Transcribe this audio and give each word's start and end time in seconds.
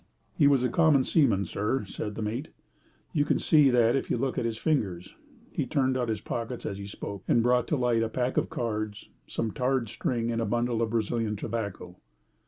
"He 0.35 0.47
was 0.47 0.63
a 0.63 0.69
common 0.69 1.03
seaman, 1.03 1.45
sir," 1.45 1.85
said 1.85 2.15
the 2.15 2.23
mate. 2.23 2.47
"You 3.13 3.23
can 3.23 3.37
see 3.37 3.69
that 3.69 3.95
if 3.95 4.09
you 4.09 4.17
look 4.17 4.39
at 4.39 4.45
his 4.45 4.57
fingers." 4.57 5.13
He 5.51 5.67
turned 5.67 5.95
out 5.95 6.09
his 6.09 6.21
pockets 6.21 6.65
as 6.65 6.79
he 6.79 6.87
spoke 6.87 7.23
and 7.27 7.43
brought 7.43 7.67
to 7.67 7.75
light 7.77 8.01
a 8.01 8.09
pack 8.09 8.35
of 8.35 8.49
cards, 8.49 9.09
some 9.27 9.51
tarred 9.51 9.89
string, 9.89 10.31
and 10.31 10.41
a 10.41 10.45
bundle 10.45 10.81
of 10.81 10.89
Brazilian 10.89 11.35
tobacco. 11.35 11.97